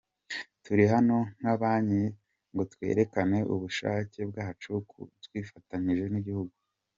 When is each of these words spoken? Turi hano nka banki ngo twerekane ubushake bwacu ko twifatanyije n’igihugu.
Turi 0.63 0.85
hano 0.93 1.17
nka 1.39 1.53
banki 1.61 2.03
ngo 2.51 2.63
twerekane 2.73 3.37
ubushake 3.53 4.19
bwacu 4.29 4.69
ko 4.91 4.99
twifatanyije 5.23 6.05
n’igihugu. 6.09 6.55